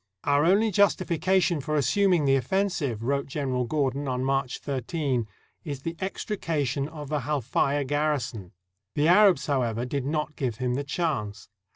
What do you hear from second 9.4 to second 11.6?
however, did not give him the chance.